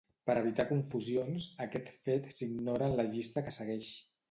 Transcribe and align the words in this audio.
Per 0.27 0.35
a 0.35 0.39
evitar 0.43 0.63
confusions, 0.71 1.45
aquest 1.67 1.93
fet 2.09 2.31
s'ignora 2.39 2.91
en 2.91 2.99
la 3.03 3.09
llista 3.13 3.47
que 3.49 3.57
segueix. 3.63 3.95